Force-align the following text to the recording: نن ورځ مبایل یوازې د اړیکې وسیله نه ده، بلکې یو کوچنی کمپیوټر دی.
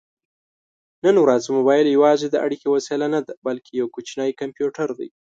نن 1.05 1.15
ورځ 1.23 1.43
مبایل 1.55 1.87
یوازې 1.95 2.27
د 2.29 2.35
اړیکې 2.45 2.67
وسیله 2.75 3.07
نه 3.13 3.21
ده، 3.27 3.33
بلکې 3.47 3.71
یو 3.79 3.87
کوچنی 3.95 4.31
کمپیوټر 4.41 4.89
دی. 4.99 5.09